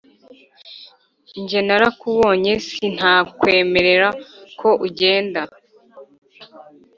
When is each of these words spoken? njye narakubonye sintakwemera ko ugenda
njye 1.41 1.59
narakubonye 1.67 2.53
sintakwemera 2.67 4.07
ko 4.59 4.69
ugenda 4.85 5.41